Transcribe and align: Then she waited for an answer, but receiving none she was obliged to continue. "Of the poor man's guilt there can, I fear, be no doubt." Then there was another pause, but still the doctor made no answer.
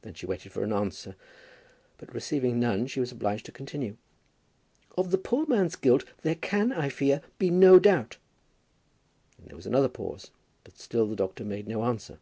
Then 0.00 0.14
she 0.14 0.24
waited 0.24 0.52
for 0.52 0.62
an 0.64 0.72
answer, 0.72 1.16
but 1.98 2.14
receiving 2.14 2.58
none 2.58 2.86
she 2.86 2.98
was 2.98 3.12
obliged 3.12 3.44
to 3.44 3.52
continue. 3.52 3.98
"Of 4.96 5.10
the 5.10 5.18
poor 5.18 5.46
man's 5.46 5.76
guilt 5.76 6.06
there 6.22 6.34
can, 6.34 6.72
I 6.72 6.88
fear, 6.88 7.20
be 7.38 7.50
no 7.50 7.78
doubt." 7.78 8.16
Then 9.36 9.48
there 9.48 9.56
was 9.56 9.66
another 9.66 9.90
pause, 9.90 10.30
but 10.64 10.78
still 10.78 11.06
the 11.06 11.14
doctor 11.14 11.44
made 11.44 11.68
no 11.68 11.84
answer. 11.84 12.20